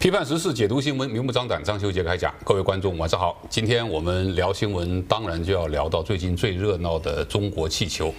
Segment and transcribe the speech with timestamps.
[0.00, 1.62] 批判时事，解读新闻，明目张胆。
[1.62, 3.38] 张修杰开讲，各位观众晚上好。
[3.50, 8.10] 今天我们聊新闻，当然就要聊到最近最热闹的中国气球。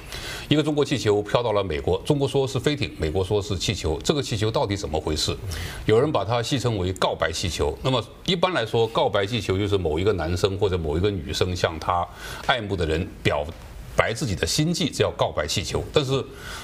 [0.47, 3.99] 一个中国气球飘到了美国，中国说是飞艇，美国说是气球。
[4.03, 5.35] 这个气球到底怎么回事？
[5.87, 7.75] 有人把它戏称为“告白气球”。
[7.81, 12.07] 那么一般来说，告白气球就是某一个男生或者某一个女生向他
[12.45, 13.43] 爱慕的人表。
[13.93, 15.83] 白自己的心迹，这叫告白气球。
[15.91, 16.23] 但是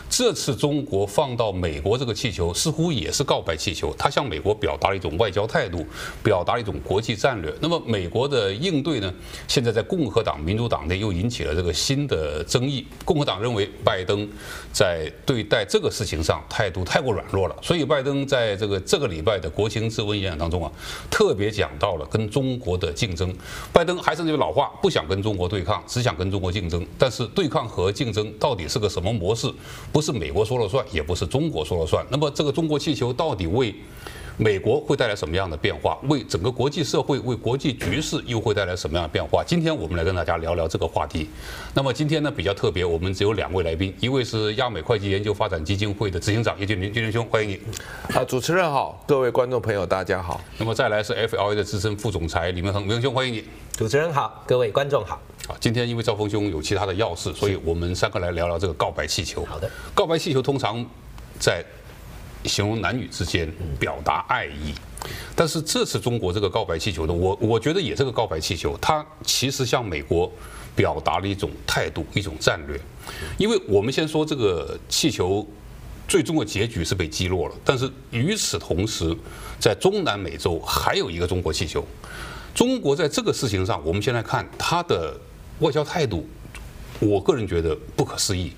[0.09, 3.93] 这次中国放到美国这个气球，似乎也是告白气球。
[3.97, 5.85] 它向美国表达了一种外交态度，
[6.23, 7.53] 表达了一种国际战略。
[7.59, 9.13] 那么美国的应对呢？
[9.47, 12.87] 现在在共和党、民主党内又引起了这个新的争议。
[13.03, 14.25] 共和党认为拜登
[14.71, 20.71] 在对待这个事情上态度太过软弱了，所以拜登在这个这个礼拜的国情咨文演讲当中啊，
[21.11, 23.35] 特别讲到了跟中国的竞争。
[23.73, 26.87] 拜登还是那句老话，不想跟中国对抗，只想跟中国竞争。
[26.97, 29.51] 但是是对抗和竞争到底是个什么模式？
[29.97, 32.05] 不是美国说了算，也不是中国说了算。
[32.11, 33.73] 那么这个中国气球到底为
[34.39, 35.97] 美国会带来什么样的变化？
[36.03, 39.43] 为整个国际社会、为国际局势又会带来什么样的变化？
[39.43, 41.27] 今天我们来跟大家聊聊这个话题。
[41.73, 47.59] 那么今天呢比较特别，我们只有两位来宾，一位是亚美会计研究发展基金会的执行长叶俊林，俊林兄，欢迎你。
[48.15, 50.39] 啊，主持人好，各位观众朋友大家好。
[50.59, 53.43] 那么再来是 FLA 的资深副总裁李明恒，明恒兄，欢迎你。
[53.75, 55.19] 主持人好，各位观众好。
[55.47, 59.43] 啊，今天因为赵峰兄有其他的要事，所以我们三个来聊聊这个告白气球。
[59.45, 60.85] 好的，告白气球通常
[61.39, 61.65] 在
[62.45, 64.73] 形容男女之间表达爱意，
[65.35, 70.31] 但是这次中国这个告白气球呢，我我觉得也是个告白气球，它其实向美国
[70.75, 72.79] 表达了一种态度、一种战略。
[73.37, 75.45] 因为我们先说这个气球
[76.07, 79.15] 最终的结局是被击落了，但是与此同时，
[79.59, 81.85] 在中南美洲还有一个中国气球。
[82.53, 85.15] 中国在这个事情上，我们先来看它的
[85.59, 86.27] 外交态度。
[86.99, 88.53] 我个人觉得不可思议。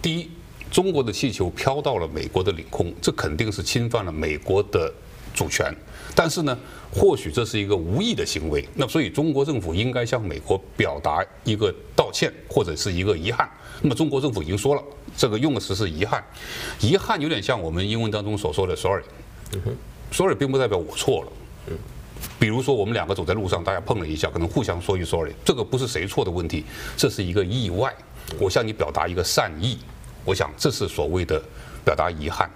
[0.00, 0.30] 第一，
[0.72, 4.90] 中国的气球飘到了美国的领空，这肯定是侵犯了美国的
[5.34, 5.70] 主权。
[6.14, 6.58] 但是呢，
[6.90, 8.66] 或许这是一个无意的行为。
[8.74, 13.46] 那所以中国政府应该向美国表达一个道歉或者是一个遗憾。
[13.82, 14.82] 那么中国政府已经说了，
[15.14, 16.24] 这个用的词是遗憾。
[16.80, 19.04] 遗憾有点像我们英文当中所说的 sorry。
[20.10, 21.32] sorry 并不代表我错了。
[22.38, 26.64] 比如说，我们两个走在路上，大家碰了一下，可能互相说句 sorry，这个不是谁错的问题，
[26.96, 27.94] 这是一个意外。
[28.38, 29.78] 我向你表达一个善意，
[30.24, 31.42] 我想这是所谓的
[31.84, 32.50] 表达遗憾。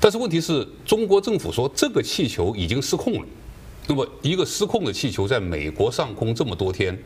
[0.00, 3.26] 但是问题是，中国政府说这个气球已经失控了。
[3.86, 6.96] 那么一个失控的气球在美国上空这么多天，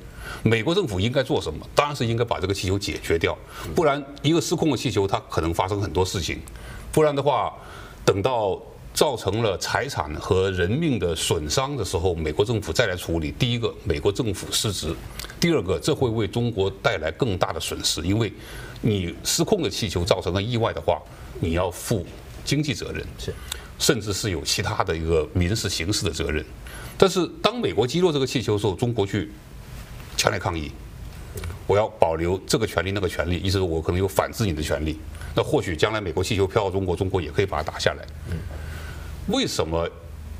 [0.43, 1.67] 美国政府应该做什么？
[1.75, 3.37] 当然是应该把这个气球解决掉，
[3.75, 6.41] 不然一个失控的气球它可能发生很多事情。
[6.91, 7.53] 不然的话，
[8.05, 8.61] 等到。
[8.93, 13.33] 造成了财产和人命的损伤的时候，美国政府再来处理。
[13.33, 14.89] 第一个，美国政府失职；
[15.39, 18.33] 第二个，这会为中国带来更大的损失，因为
[18.81, 21.01] 你失控的气球造成了意外的话，
[21.39, 22.05] 你要负
[22.45, 23.33] 经济责任，是，
[23.79, 26.45] 甚至是有其他的一个民事、刑事的责任。
[26.99, 29.31] 但是，当美国击落这个气球的时候，中国去
[30.17, 30.71] 强烈抗议，
[31.67, 34.99] 我要保留这个权利、那个权利，意思是我可能有反制你的权利。
[35.35, 38.05] 那或许将来美国气球飘到中国，中国也可以把它打下来。
[38.31, 38.37] 嗯。
[39.29, 39.89] 为什么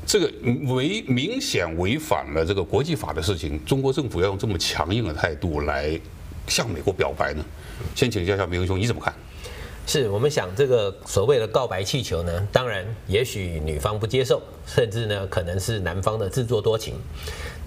[0.05, 0.31] 这个
[0.73, 5.97] 违明显违反了这个国际法的事情，中国政府要用这么强硬的态度来
[6.47, 7.45] 向美国表白呢？
[7.95, 9.13] 先请教一下明兄，你怎么看？
[9.87, 12.47] 是我们想这个所谓的告白气球呢？
[12.51, 16.95] 当然，也许女方不接受，甚至呢可能是男方的自作多情。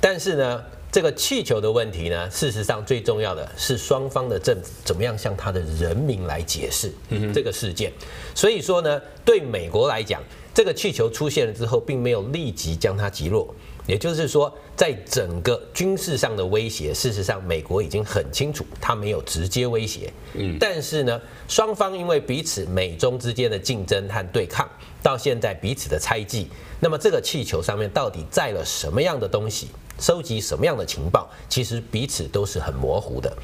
[0.00, 6.92] 但是呢，这个气球的问题呢，事实上最重要的是双方的政府怎么样向他的人民来解释
[7.32, 7.92] 这个事件。
[8.34, 10.20] 所以说呢，对美国来讲。
[10.54, 13.52] 这个气球出现了之后，并没有立即将它击落，
[13.88, 20.12] 也就是说，在整个军事上的威胁，事实上美国已经很清楚，它没有直接威胁。
[20.34, 24.68] 嗯，但是呢，双方因为彼此美中之间的竞争和对抗，
[25.02, 26.48] 到现在彼此的猜忌，
[26.78, 29.66] 那么这个气球上面到底载了什么样的东西，
[29.98, 33.36] 收集什么样的情报，其实彼此都是很模糊的。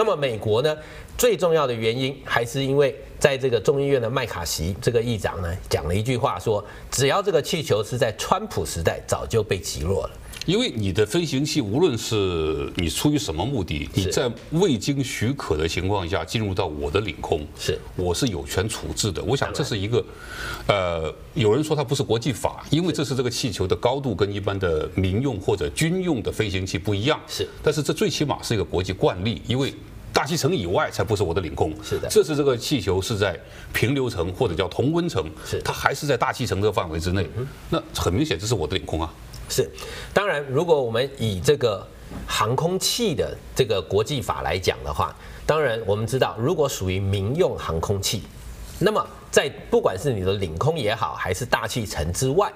[0.00, 0.74] 那么美国呢，
[1.18, 10.10] 最重要的原因还是因为在这个众议院的麦卡锡这个议长呢讲了一句话说，只要这个气球是在川普时代早就被击落了。
[10.46, 19.22] 因为你的飞行器无论是你出于什么目的，你在未经许可的情况下进入到我的领空，是我是有权处置的。
[19.22, 20.02] 我想这是一个，
[20.66, 27.20] 呃，有人说它不是国际法，因为这是这个气球的高度跟一般的民用或者军用的飞行器不一样。
[27.28, 29.74] 是，但是这最起码是一个国际惯例，因为。
[30.12, 31.72] 大气层以外才不是我的领空。
[31.82, 33.38] 是的，这次这个气球是在
[33.72, 37.28] 平流层或者叫同温层，是它还是在大气层这个范围之内。
[37.68, 39.12] 那很明显这是我的领空啊。
[39.48, 39.68] 是，
[40.12, 41.86] 当然如果我们以这个
[42.26, 45.14] 航空器的这个国际法来讲的话，
[45.46, 48.22] 当然我们知道，如果属于民用航空器，
[48.78, 52.52] 那么在不管是你的领空也好，还是大气层之外，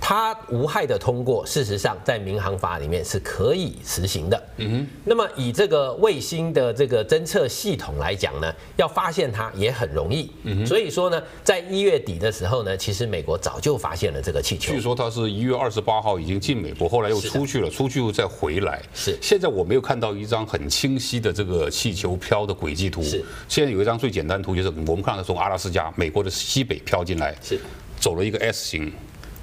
[0.00, 4.42] 它无害的通过，事实上在民航法里面是可以实行的。
[4.58, 4.86] 嗯哼。
[5.04, 10.30] 那么以这个卫星的这个侦测系统来讲呢，要发现它也很容易。
[10.44, 10.66] 嗯哼。
[10.66, 14.72] 所以说呢，在一月底的时候呢，其实美国早就发现了这个气球。
[14.72, 18.80] 据说它是一月二十八号已经进美国，后来又出去了，出去又再回来。
[18.94, 19.18] 是。
[19.20, 23.02] 现在我没有看到一张很清晰的这个气球飘的轨迹图。
[23.02, 23.24] 是。
[23.48, 27.58] 现在有一张最简单图，就是我们看到从阿拉斯加美国的西北飘进来，是。
[28.00, 28.92] 走了一个 S 型。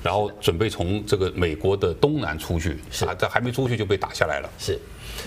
[0.04, 4.48] 然后准备从这个美国的东南出去，是啊，这还没出去就被打下来了。
[4.60, 4.80] 是，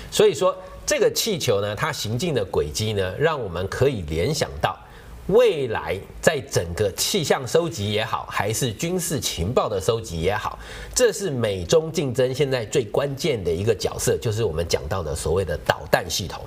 [0.09, 0.57] 所以说
[0.87, 4.79] 这个气球呢，它行进的轨迹呢，让我们可以联想到
[5.27, 10.57] 未来在整个气象收集也好，还是军事情报的收集也好，
[10.95, 16.41] 这是美中竞争现在最关键的一个角色，就是我们讲到的所谓的导弹系统。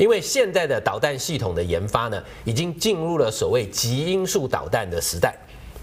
[0.00, 5.36] 因为现在的导弹系统的研发呢，已经进入了所谓极音速导弹的时代。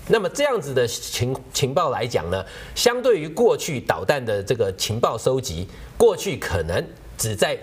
[0.07, 2.43] 那么这样子的情情报来讲呢，
[2.73, 5.67] 相对于过去导弹的这个情报收集，
[5.99, 6.83] 过去可能
[7.15, 7.55] 只在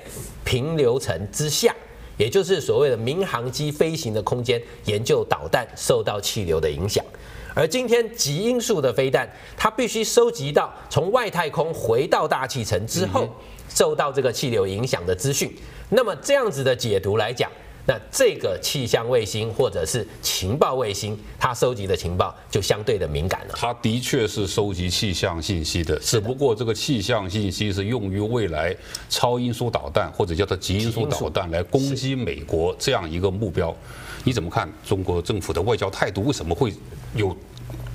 [0.44, 1.74] 平流层之下，
[2.16, 7.04] 也就是所谓的民航机飞行的空间研究导弹受到气流的影响，
[7.52, 13.28] 而今天极音速的飞弹，它必须收集到从外太空回到大气层之后
[13.68, 15.52] 受到这个气流影响的资讯。
[15.94, 17.50] 那么这样子的解读来讲。
[17.86, 23.54] 那这个气象卫星或者是情报卫星，它收集的情报就相对的敏感了。
[23.54, 28.74] 它的确是收集气象信息的，只不过这个气象信息是用于未来
[29.10, 33.76] 超音速导弹或者叫做极音速导弹来攻击美国这样一个目标。
[34.24, 36.24] 你怎么看中国政府的外交态度？
[36.24, 36.72] 为什么会
[37.14, 37.36] 有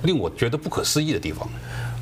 [0.04, 1.50] 令我觉得不可思议的地方？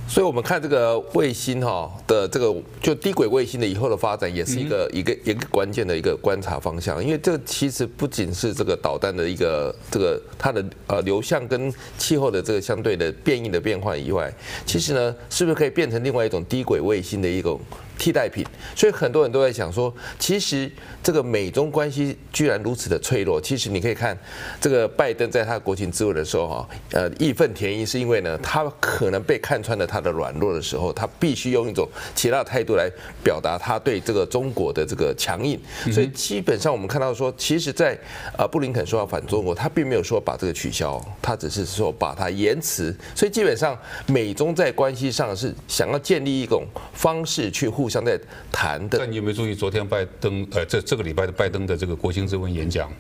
[0.09, 7.03] 所以，我们看这个卫星哈的这个就低轨卫星的以后的发展，也是一个一个一个关键的一个观察方向。
[7.03, 14.33] 因为这其实不仅是这个导弹的一个这个它的呃流向跟气候的这个相对的变异的变换以外，
[14.65, 17.59] 其实呢，是不是可以变成另外一种低轨卫星的一种
[17.97, 18.45] 替代品？
[18.73, 20.71] 所以很多人都在想说，其实
[21.03, 23.41] 这个美中关系居然如此的脆弱。
[23.41, 24.17] 其实你可以看
[24.61, 29.97] 这个拜登在他国情咨文的时候哈，呃，义愤填膺，是因为呢，他可能被看穿了他。
[29.97, 32.87] 的软弱的时候，他必须用一种其他的态度来
[33.23, 35.59] 表达他对这个中国的这个强硬。
[35.91, 37.97] 所以基本上我们看到说，其实，在
[38.37, 42.95] 啊布林肯说要反中国，他并没有说把这个取消，他只是说把它延迟。
[43.15, 46.63] 所以基本上美中在关系上是想要建立一种
[46.93, 48.19] 方式去互相在
[48.51, 48.97] 谈的。
[48.97, 52.91] 但你有没有注意昨天拜登呃这这个礼拜的拜登的这个国情咨文演讲，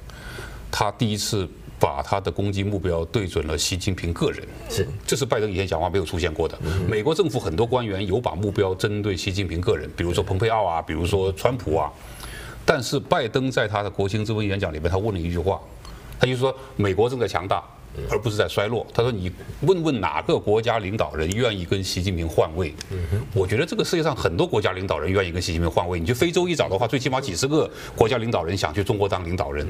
[0.71, 1.47] 他第一次。
[1.79, 6.57] 把他的攻击目标对准了习近平个人，是，这是拜登以前讲话没有出现过的。
[6.89, 11.93] 美国政府很多官员有把目标针对习近平个人，比如说蓬佩奥啊，比如说川普啊。
[12.65, 15.61] 但是拜登在他的国情咨文演讲里面，他问了一句话，
[16.19, 17.63] 他就说美国正在强大，
[18.09, 18.85] 而不是在衰落。
[18.93, 19.31] 他说你
[19.61, 22.73] 问问哪个国家领导人愿意跟习近平换位？
[23.33, 25.99] 我觉得这个世界上很多国家领导人愿意跟习近平换位。
[25.99, 29.67] 你去非洲一找的话，最起码几十个国家领导人想去中国当领导人。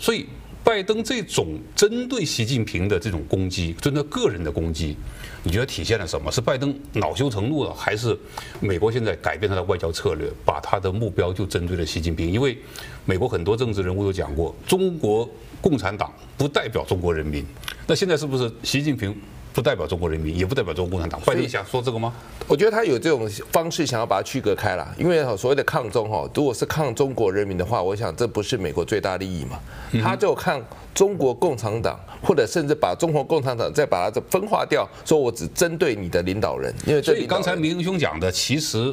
[0.00, 0.26] 所以。
[0.64, 4.96] 拜登这种针对习近平的这种攻击，针对个人的攻击，
[5.42, 6.32] 你觉得体现了什么？
[6.32, 8.18] 是拜登恼羞成怒了，还是
[8.60, 12.32] 美国现在改变他的外交策略，把他的目标就针对了习近平？
[12.32, 12.56] 因为
[13.04, 15.28] 美国很多政治人物都讲过，中国
[15.60, 17.44] 共产党不代表中国人民。
[17.86, 19.14] 那现在是不是习近平？
[19.54, 21.20] 不代表中国人民，也不代表中国共产党。
[21.24, 22.12] 拜登想说这个吗？
[22.48, 29.60] 我觉得他有这种方式想要把它区隔开了，因为所谓的抗中哈，如果是抗中国人民的话，我想这不是美国最大利益嘛。
[30.02, 30.60] 他就抗
[30.92, 36.74] 中国共产党，或者甚至把中国共产党再把它分化掉，说我只针对你的领导人。
[36.84, 38.92] 因为这所以刚才明兄讲的，其实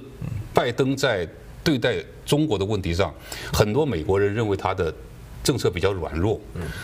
[0.54, 1.28] 拜登在
[1.64, 3.12] 对待中国的问题上，
[3.52, 4.94] 很多美国人认为他的。
[5.44, 6.40] 政策比较软弱，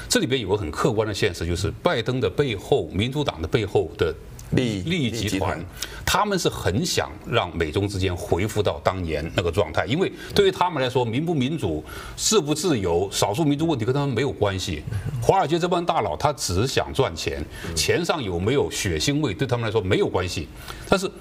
[0.10, 4.14] 这里边有个很客观的现实，就是拜登的背后，民主党的背后的
[4.52, 5.60] 利益利益集团，
[6.06, 11.84] 他们是很想让美中之间恢复到当年那个状态，因为对于他们来说，民不民主、
[12.16, 14.82] 自不自由、少数民族问题跟他们没有关系。
[15.22, 17.44] 华尔街这帮大佬他只想赚钱，
[17.76, 20.48] 钱上有没有血腥味对他们来说没有关系。
[20.88, 21.12] 但是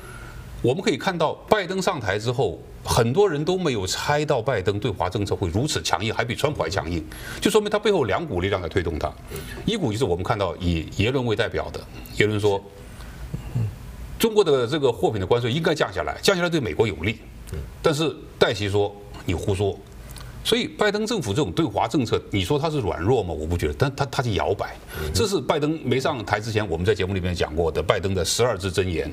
[0.66, 2.60] 我们可以看到，拜登上台之后。
[2.88, 7.04] 很多人都没有猜到拜登对华政策会如此强硬，还比川普还强硬，
[7.40, 9.12] 就说明他背后两股力量在推动他。
[9.64, 11.80] 一股就是我们看到以耶伦为代表的，
[12.18, 12.62] 耶伦说，
[14.20, 17.18] 中国的这个货品的关税应该降下来，降下来对美国有利。
[17.82, 18.94] 但是戴奇说
[19.24, 19.76] 你胡说。
[20.44, 23.34] 所以拜登政府这种对华政策，你说他是软弱吗？
[23.34, 24.76] 我不觉得，但他他是摇摆。
[25.12, 29.12] 这是拜登没上台之前，我们在节目里面讲过的拜登的十二字真言。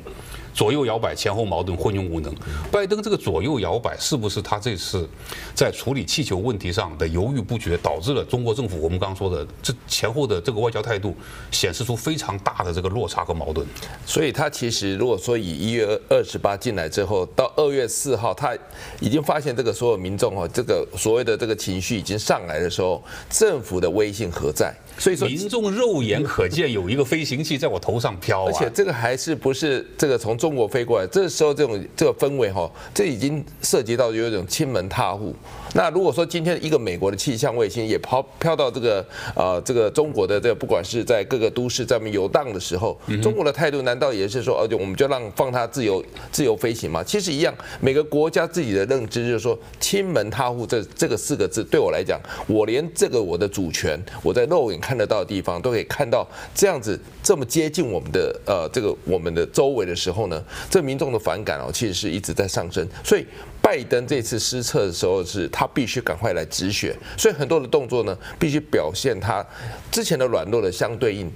[0.53, 2.33] 左右摇摆，前后矛盾，昏庸无能。
[2.71, 5.07] 拜登这个左右摇摆，是不是他这次
[5.55, 11.15] 在处理气球问题上的犹豫不决，导致了中国政府我们刚刚说的这前后的这个外交态度
[11.51, 13.65] 显示出非常大的这个落差和矛盾？
[14.05, 18.55] 所以他其实如果说以一月二十八进来之后，到二月四号，他
[18.99, 24.73] 已经发现这个所有民众哈，这个所谓的这个情绪已经上来的时候，政府的威信何在？
[24.99, 31.07] 所以说，民众肉眼可见有一个飞行器在我头上飘，而且这个还是不是这个从中国飞过来？
[31.07, 35.33] 这时候这种这个氛围哈，这已经涉及到有一种亲门踏户。
[35.73, 47.03] 那如果说今天一个美国的气象卫星也抛飘到这个呃这个中国的这个不管是在各个都市在那边游荡的时候，中国的态度难道也是说，而且我们就让放它自由自由飞行吗？
[47.03, 63.25] 其实一样，每个国家自己的认知就是说，亲门踏户这这个四个字对我来讲，我连这个我的主权，我在肉眼看得到的地方都可以看到这样子这么接近我们的呃这个我们的周围的时候呢，这民众的反感哦，其实是一直在上升，所以。
[63.63, 69.43] 拜登这次失策的时候，是他必须赶快来止血，所以很多的动作呢，必须表现他
[69.89, 71.31] 之前的软弱的相对应。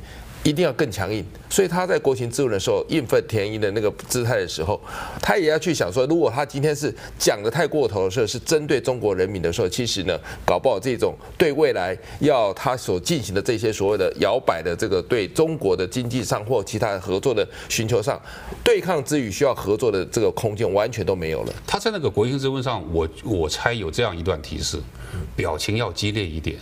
[0.48, 4.80] 一定要更强硬，所以他在国情咨文的时候义愤填膺的那个姿态的时候，
[5.22, 18.18] 他也要去想说，如果他今天是讲得太过头的时候，是针对中国人民的时候，其实呢，搞不好这种对未来要他所进行的这些所谓的摇摆的这个对中国的经济上或其他合作的寻求上，
[18.64, 21.54] 对抗之余需要合作的这个空间完全都没有了。
[21.68, 24.80] 他在那个国情咨文上，我我猜有这样一段提示，
[25.36, 26.58] 表情要激烈一点。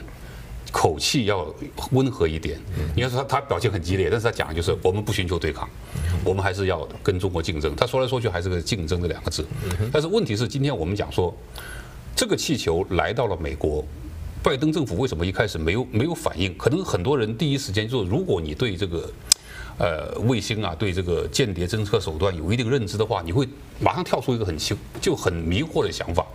[0.76, 1.48] 口气要
[1.92, 2.60] 温和一点。
[2.94, 5.70] 你要说他他表情很激烈，但是他讲的就是我们不寻求对抗，
[6.26, 7.74] 我们还是要跟中国竞争。
[7.78, 9.46] 他说来说去还是个竞争这两个字。
[9.90, 11.34] 但是问题是，今天我们讲说，
[12.14, 13.86] 这个气球来到了美国，
[14.44, 16.54] 拜登政府为什么一开始没有没有反应？
[16.58, 19.10] 可能很多人第一时间就，如果你对这个。
[19.78, 23.46] 呃，卫星啊，对这个间谍侦测手段有一定认知的话，你会
[23.78, 26.26] 马上跳出一个很奇就很迷惑的想法。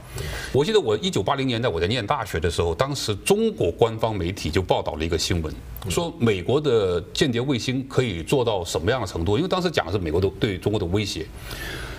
[0.53, 5.55] 我记得我一九八零年代我在念大学的时候，当时中国官方媒体就报道了一个新闻，
[5.89, 9.37] 说美国的间谍卫星可以做到什么样的程度？
[9.37, 11.25] 因为当时讲的是美国的对中国的威胁。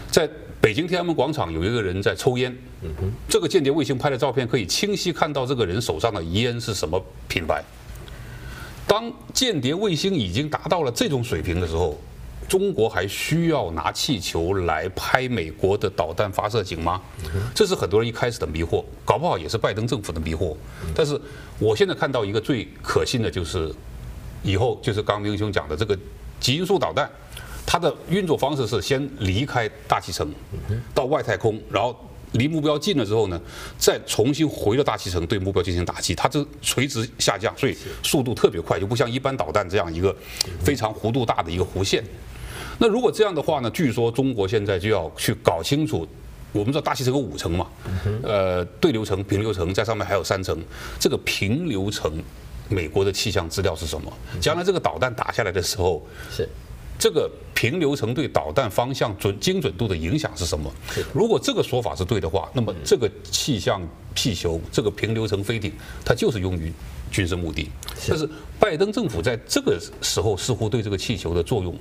[0.09, 2.53] 在北京天安门广场有一个人在抽烟，
[3.29, 7.63] 这个间谍卫星拍的照片可以清晰看到这个人手上的烟是什么品牌。
[8.85, 11.97] 当间谍卫星已经达到了这种水平的时候，
[12.47, 17.01] 中国还需要拿气球来拍美国的导弹发射井吗？
[17.55, 20.55] 这是很多人一开始的迷惑，搞不好也是拜登政府的迷惑。
[20.93, 21.19] 但是
[21.59, 23.73] 我现在看到一个最可信的就是，
[24.43, 25.97] 以后就是刚明兄讲的这个
[26.39, 27.09] 极音速导弹，
[27.65, 30.29] 它的运作方式是先离开大气层，
[30.93, 31.95] 到外太空，然后。
[32.35, 33.37] 离目标近了之后呢，
[33.77, 40.15] 再重新回到大气层对目标进行打击，它这垂直下降，所以速度特别快，就不像一般导弹这样一个
[40.63, 42.01] 非常弧度大的一个弧线。
[42.79, 46.07] 那如果这样的话呢，据说中国现在就要去搞清楚，
[46.51, 47.67] 我们知道大气层有五层嘛，
[48.23, 50.57] 呃，对流层、平流层，在上面还有三层，
[50.99, 52.11] 这个平流层，
[52.69, 54.11] 美国的气象资料是什么？
[54.39, 56.47] 将来这个导弹打下来的时候是。
[56.99, 60.71] 这个平流层对导弹方向准精准度的影响是什么？
[61.11, 63.81] 如果这个说法是对的话，那么这个气象
[64.15, 65.73] 气球，这个平流层飞艇，
[66.05, 66.71] 它就是用于
[67.09, 67.67] 军事目的。
[68.07, 71.75] 但是拜登政府在这个时候似乎对这个气球的作用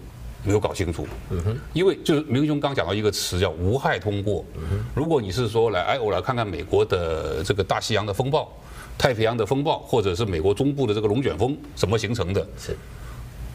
[0.45, 1.07] 没有搞清楚。
[1.31, 4.45] 嗯哼因为就是明兄刚讲到一个词叫无害通过。
[4.57, 8.51] 嗯如果你是说来，哎，我来看看美国的这个大西洋的风暴、
[8.99, 12.47] 太平洋的风暴，或者是美国中部的这个龙卷风怎么形成的？
[12.59, 12.77] 是。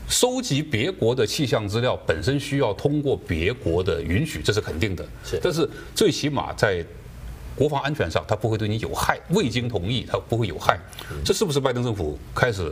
[0.08, 5.04] 收集别国的气象资料本身需要通过别国的允许，这是肯定的。
[5.24, 6.86] 是，但是最起码在
[7.56, 9.20] 国防安全上，它不会对你有害。
[9.30, 10.80] 未经同意，它不会有害。
[11.24, 12.72] 这是不是拜登政府开始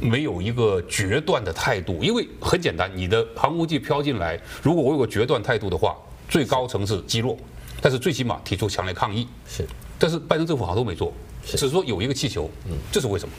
[0.00, 2.02] 没有一个决断的态度？
[2.02, 5.96] 因为很简单，你的航空器飘进来，如果我有个决断态度的话，
[6.28, 7.36] 最高层次击落，
[7.80, 9.26] 但是最起码提出强烈抗议。
[9.48, 9.66] 是，
[9.98, 11.12] 但是拜登政府好像都没做，
[11.44, 12.50] 只是说有一个气球。
[12.66, 13.34] 嗯，这是为什么？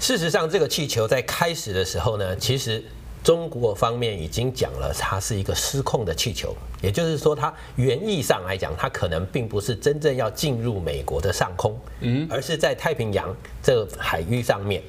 [0.00, 2.84] 事实上，这个气球在开始的时候呢，其实
[3.22, 14.82] 中国方面已经讲了，它是一个失控的气球，也就是说，它原意上来讲，它可能并不是真正要进入美国的上空，嗯，而是在太平洋这个海域上面。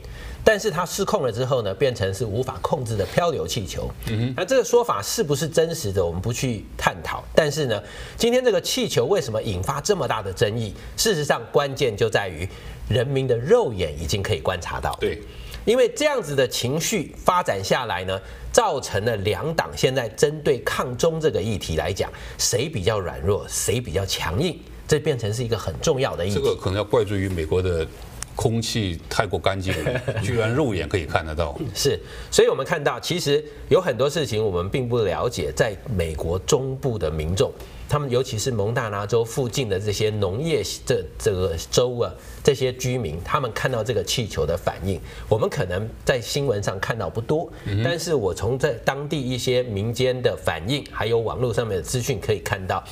[0.48, 3.90] 但是它失控了之后呢，变成是无法控制的漂流气球。
[4.06, 7.24] 嗯哼，那这个说法是不是真实的，我们不去探讨。
[7.34, 7.82] 但是呢，
[8.16, 10.72] 今天这个气球为什么引发这么大的争议？
[10.96, 12.48] 事实上，关键就在于
[12.88, 14.96] 人民的肉眼已经可以观察到。
[15.02, 15.20] 对，
[15.66, 18.22] 因为这样子的情绪发展下来呢，
[18.52, 26.36] 造成了两党现在针对抗中这个议题来讲，谁比较软弱，谁比较强硬，这变成是一个很重要的议题。
[26.36, 27.88] 这个可能要怪罪于美国的。
[28.36, 31.58] 空气太过干净了， 居然肉眼可以看得到。
[31.74, 31.98] 是，
[32.30, 37.52] 所以我们看到，其实有很多事情我们并不了解，在美国中部的民众，
[37.88, 42.12] 他们尤其是蒙大拿州附近的这些农业这这个州啊，
[42.44, 45.00] 这些居民，他们看到这个气球的反应，
[45.30, 47.50] 我们可能在新闻上看到不多，
[47.84, 52.84] 但是我从在当地一些民间的反应，还有网络上面的资讯可以看到，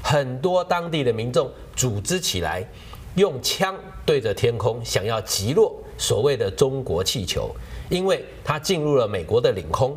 [0.00, 2.64] 很多当地的民众组织起来。
[3.14, 7.50] 用枪对着天空，想要击落所谓的中国气球，
[7.88, 9.96] 因为它进入了美国的领空。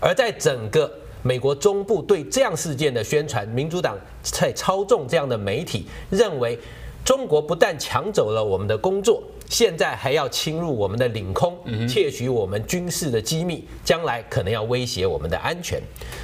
[0.00, 0.90] 而在整个
[1.22, 6.58] 美国中部对这样事件的宣传，民主党在操纵这样的媒体，认为
[7.04, 15.80] 中国不但抢走了我们的工作，现在还要侵入我们的领空，窃取我们军事的机密，将来可能要威胁我们的安全。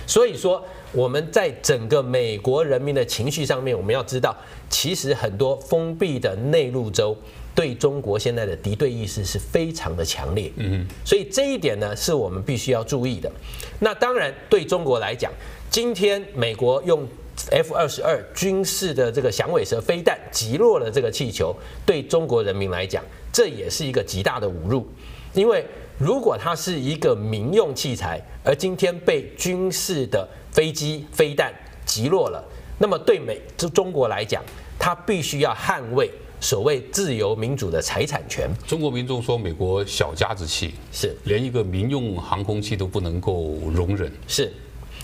[0.06, 0.62] 所以说。
[0.90, 4.34] 我们在整个美国人民的情绪上面，我们要知道，
[4.70, 7.14] 其实很多封闭的内陆州
[7.54, 10.50] 对中国现在的敌对意识是非常的强烈。
[10.56, 13.30] 嗯，所以这一点呢，是我们必须要注意的。
[13.78, 15.30] 那当然，对中国来讲，
[15.68, 17.06] 今天美国用
[17.50, 21.54] F 二十二军事的这个响尾蛇飞弹击落了这个气球，
[21.86, 23.02] 对中国人民来讲，
[23.32, 24.86] 这也是一个极大的侮辱，
[25.32, 25.64] 因为
[25.98, 31.52] 如果它是一个民用器材，而今天被军事的飞机飞弹
[31.86, 32.44] 击落了，
[32.78, 34.42] 那么对美就中国来讲，
[34.78, 38.48] 它必须要捍卫所谓自由民主的财产权。
[38.66, 44.12] 中国民众说，美国小家子气，是连一个民用航空器都不能够容忍。
[44.28, 44.52] 是，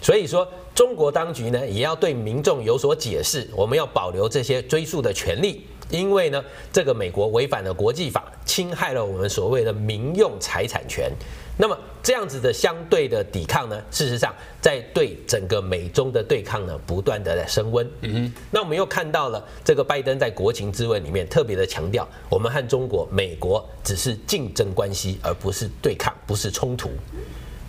[0.04, 11.11] 所以说中国当局呢，也要对民众有所解释，我们要保留这些追诉的权利，因为呢，这个美国违反了国际法，侵害了我们所谓的民用财产权。
[11.56, 17.88] 那么这样子的相对的抵抗呢，事实上在对整个美中的对抗呢，不断的在升温。
[18.02, 26.90] 嗯哼，那我们又看到了这个拜登在国情咨文里面特别的强调，我们和中国、美国只是竞争关系，而不是对抗，不是冲突。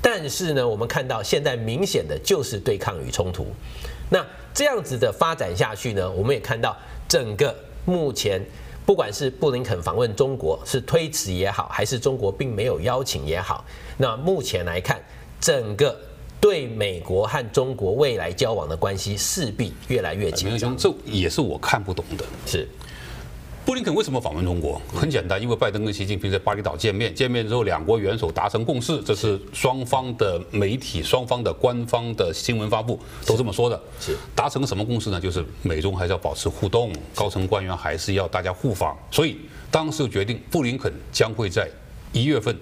[0.08, 3.48] 但是呢，我们看到现在明显的就是对抗与冲突。
[4.08, 7.54] 那这样子的发展下去呢，我们也看到整个
[7.86, 8.40] 目前。
[8.86, 13.66] 不管是布林肯访问中国是推迟也好，还是中国并没有邀请也好，
[13.98, 15.02] 那目前来看，
[15.42, 16.00] 整个
[16.40, 20.78] 对美国和中国未来交往的关系势必越来越紧张。
[20.78, 22.24] 这也是我看不懂的。
[22.46, 22.68] 是。
[23.66, 24.80] 布林肯为什么访问中国？
[24.94, 33.82] 很简单，因为拜登跟习近平在巴厘岛见面，见面之后两国元首达成共识，这是双方的媒体、双方的官方的新闻发布都这么说的。
[34.00, 35.20] 是达成什么共识呢？
[35.20, 38.96] 就是美中还是要保持互动，高层官员还是要大家互访。
[39.10, 39.38] 所以
[39.72, 41.68] 当时决定，布林肯将会在
[42.14, 42.56] 一月份，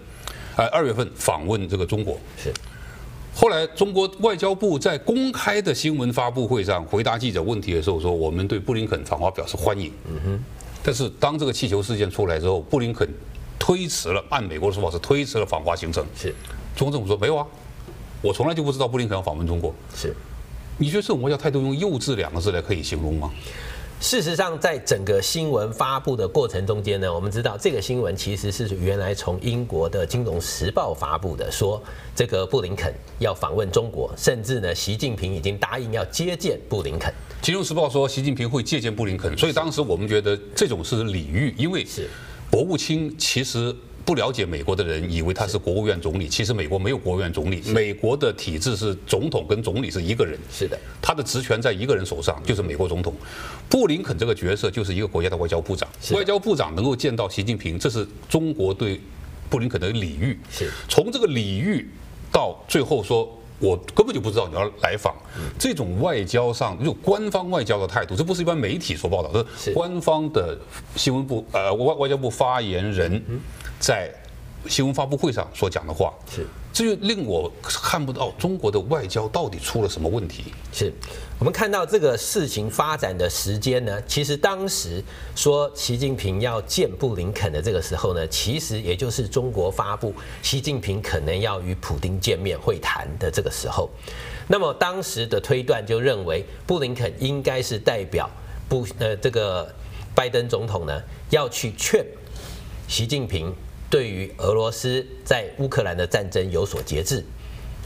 [0.56, 2.18] 呃二月份访问这个中国。
[2.38, 2.50] 是。
[3.36, 10.44] 后来中国外交部在公开的新闻发布会上回答记者问题的时候说：“我们对布林肯访华表示欢迎。”嗯哼。
[10.84, 13.08] 但是当这个气球事件出来之后，布林肯
[13.58, 16.06] 推迟了，按美国的说法是推迟了访华行程。
[16.16, 16.36] 是，
[16.76, 17.48] 中国政府说没有啊，
[18.22, 19.74] 我从来就不知道布林肯要访问中国。
[19.96, 20.14] 是，
[20.78, 23.32] 你觉得这种国家态度用幼稚两个字来可以形容吗？
[24.04, 31.82] 事实上，在整个新闻发布的过程中间呢，我们知道这个新闻其实是原来从英国的《金融时报》发布的，说
[32.14, 37.10] 这个布林肯要访问中国，甚至呢，习近平已经答应要接见布林肯。
[37.42, 42.10] 《金融时报》说习近平会接见布林肯，所以当时我们觉得这种是礼遇，因为是
[42.52, 43.74] 国务卿其实。
[44.06, 53.14] 不了解美国的人以为他是国务院总理，其实美国没有国务院总理，美国的体制是总统跟总理是一个人，是的，他的职权在一个人手上，就是美国总统。
[53.70, 59.00] 布林肯这个角色就是一个国家的外交部长，外交部长能够见到习近平，这是中国对
[59.50, 60.38] 布林肯的礼遇。
[60.52, 61.88] 是，从这个礼遇
[62.32, 65.16] 到最后说，我根本就不知道你要来访，
[65.58, 69.74] 这种外交上就官方外交的态度，这不是一般媒体所报道的，是。
[69.74, 70.58] 官方的
[70.96, 73.22] 新闻部呃外外交部发言人。
[73.80, 74.10] 在
[74.68, 80.46] 新闻发布会上所讲的话，是这就令我看不到中国的外交到底出了什么问题。
[80.74, 80.92] 是
[81.38, 84.02] 我们看到这个事情发展的时间呢？
[84.08, 85.04] 其实当时
[85.36, 93.88] 说习近平要见布林肯的这个时候呢，其实也就是中国发布习近平可能要与普丁见面会谈的这个时候。
[94.48, 98.28] 那么当时的推断就认为，布林肯应该是代表
[98.68, 99.72] 布呃这个
[100.16, 102.04] 拜登总统呢要去劝
[102.88, 103.54] 习近平。
[103.94, 107.24] 对于俄罗斯在乌克兰的战争有所节制，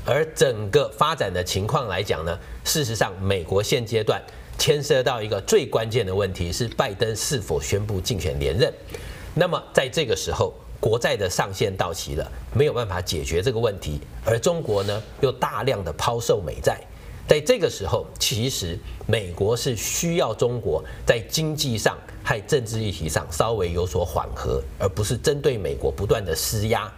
[0.05, 4.23] 而整个发展的情况来讲呢，事实上，美国现阶段
[4.57, 8.73] 牵涉到一个最关键的问题是拜登是否宣布竞选连任。
[9.35, 16.79] 那么在这个时候，国债的上限到期了，没有办法解决这个问题，而中国呢又大量的抛售美债，
[17.27, 26.91] 在这个时候，其实美国是需要中国在经济上和政治议题上稍微有所缓和，而不是针对美国不断的施压。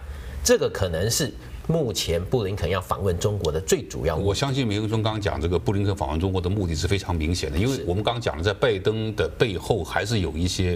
[0.43, 1.31] 这个可能是
[1.67, 4.23] 目前布林肯要访问中国的最主要的。
[4.23, 10.75] 我相信梅根松刚刚讲这个布林肯访问中国的目的是非常明显的，因为我们刚刚讲了，在拜登的背后还是有一些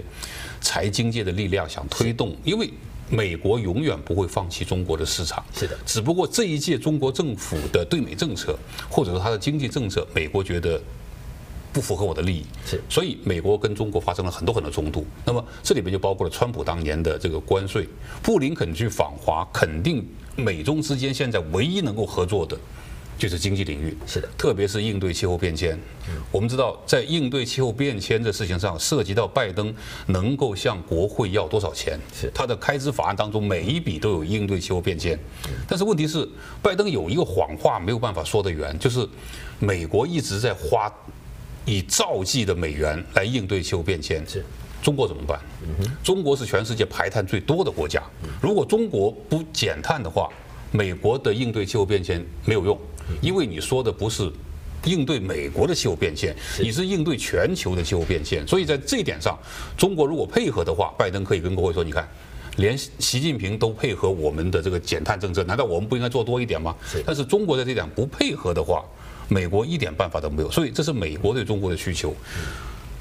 [0.60, 2.70] 财经界的力量想推动，因为。
[3.10, 5.76] 美国永远不会放弃中国的市场，是的。
[5.84, 10.80] 只不过这一届中国政府的对美政策，或者说它的经济政策，美国觉得
[11.74, 12.80] 不符合我的利益，是。
[12.88, 15.04] 所以美国跟中国发生了很多很多冲突。
[15.26, 17.86] 那么这里面就包括了川普当年的这个关税，
[18.22, 20.06] 布林肯去访华，肯定
[20.36, 22.56] 美中之间现在唯一能够合作的。
[23.16, 25.78] 就是经济领域，是的，特别是应对气候变迁。
[26.32, 29.72] 我们知道，在应对气候变迁的事情上，涉及到拜登
[30.06, 35.16] 能够向国会要多少钱，是他的开支法案当中每一笔都有应对气候变迁。
[35.68, 36.28] 但是问题是，
[36.60, 39.08] 拜登有一个谎话没有办法说得圆，就是
[39.60, 40.92] 美国一直在花
[41.64, 44.24] 以兆计的美元来应对气候变迁。
[44.28, 44.44] 是，
[44.82, 45.40] 中国怎么办？
[46.02, 48.02] 中国是全世界排碳最多的国家，
[48.40, 50.28] 如果中国不减碳的话，
[50.70, 52.78] 美国的应对气候变迁没有用。
[53.20, 54.30] 因为你说的不是
[54.84, 59.38] 应对美国的气候变迁，你是应对全球的气候变迁，所以在这一点上，
[59.76, 62.08] 中国如果配合的话，拜登可以跟国会说：“你看，
[62.56, 66.74] 连习近平都配合我们的这个减碳政策，难道我们不应该做多一点吗？”
[67.04, 68.84] 但是中国在这点不配合的话，
[69.28, 72.14] 美国一点办法都没有，所以这是美国对中国的需求。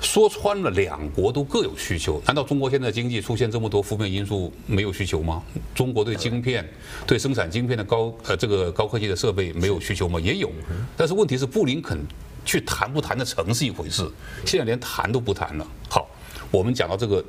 [0.01, 2.21] 说穿了，两国都各有需求。
[2.25, 5.41] 难道中国现在经济出现这么多负面因素没有需求吗？
[5.73, 6.69] 中国对晶片、
[7.07, 10.19] 对生产晶片的高呃这个高科技的设备没有需求吗？
[10.19, 10.51] 也有。
[10.97, 11.97] 但是问题是，布林肯
[12.43, 14.05] 去谈不谈得成是一回事，
[14.45, 15.65] 现在连谈都不谈了。
[15.89, 16.09] 好，
[16.51, 17.23] 我们讲到这个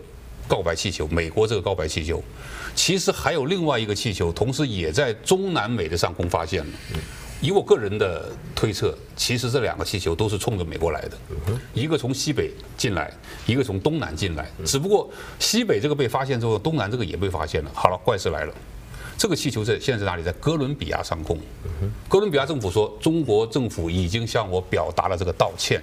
[0.48, 2.20] 告白气球，美国这个告白气球，
[2.74, 6.72] 其实还有另外一个气球，同时也在中南美的上空发现了。
[7.44, 11.18] 以我个人的推测，其实这两个气球都是冲着美国来的，
[11.74, 13.12] 一个从西北进来，
[13.44, 14.50] 一个从东南进来。
[14.64, 17.70] 只不过西北这个被发现之后，东南这个也被发现了。
[17.74, 18.54] 好了，怪事来了，
[19.18, 20.22] 这个气球在现在在哪里？
[20.22, 21.38] 在哥伦比亚上空。
[22.08, 25.82] 哥伦比亚政府说，中国政府已经向我表达了这个道歉。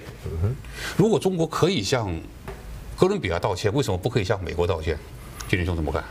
[0.96, 2.12] 如果中国可以向
[2.96, 4.98] 哥伦比亚道歉，为什么不可以向美国道歉？
[5.48, 6.02] 俊霖兄怎么看？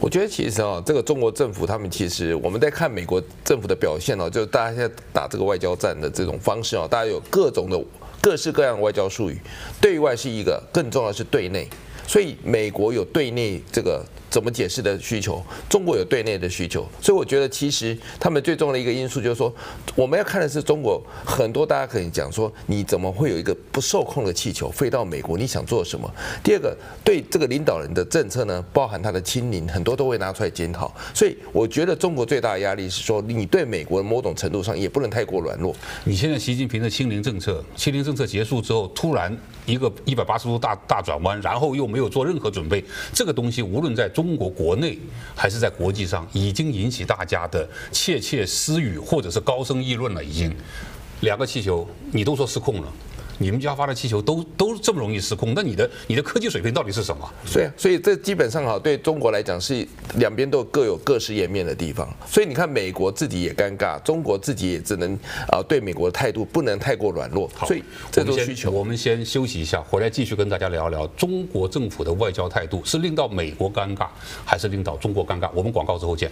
[0.00, 7.82] 我觉得其实啊，这个中国政府他们其实我们在看美国政府的表现哦，就是大家现在打这个外交战的这种方式啊，大家有各种的
[8.20, 9.38] 各式各样的外交术语，
[9.80, 11.68] 对外是一个，更重要的是对内，
[12.06, 14.04] 所以美国有对内这个。
[14.28, 15.42] 怎么解释的需求？
[15.68, 19.52] 中国有对内的需求，所以我觉得其实他们最重要的一个因素就是说，
[19.94, 25.38] 我们要看的是中国很多，大家可以讲说，你怎么会有一个不受控的气球飞到美国？
[25.38, 26.10] 你想做什么？
[26.42, 30.92] 第二个，对这个领导人的政策呢，包含他的亲邻，很多都会拿出来检讨。
[31.14, 35.74] 所以我觉得中国最大的压力是说，你对美国某种程度上也不能太过软弱。
[36.04, 44.98] 你现在习近平的清零政策，清零政策结束之后，突然一个一百八十度大大转弯，然后又没有做任何准备，这个东西无论在中国国内
[45.34, 50.24] 还是在国际上，已经引起大家的窃窃私语，或者是高声议论了。
[50.24, 50.50] 已经，
[51.20, 52.90] 两个气球，你都说失控了。
[53.38, 57.28] 你们家发的气球都都这么容易失控，那你的你的科技水平到底是什么？
[57.52, 62.08] 对啊，所以这基本上哈，对中国来讲是两边都各有各式颜面的地方。
[62.26, 65.14] 所以你看，美国自己也尴尬，中国自己也只能
[65.48, 67.50] 啊，对美国的态度不能太过软弱。
[67.54, 68.70] 好，所以这都需求。
[68.70, 74.06] 我们先休息一下，回来继续跟大家聊聊中国政府的外交态度是令到美国尴尬，
[74.44, 75.50] 还是令到中国尴尬？
[75.54, 76.30] 我们广告之后见。